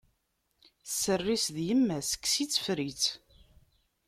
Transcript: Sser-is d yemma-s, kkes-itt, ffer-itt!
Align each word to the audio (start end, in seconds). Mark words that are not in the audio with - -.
Sser-is 0.89 1.45
d 1.55 1.57
yemma-s, 1.67 2.09
kkes-itt, 2.17 2.59
ffer-itt! 2.61 3.05